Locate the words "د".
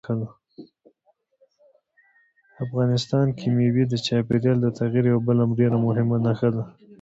3.89-3.93, 4.61-4.67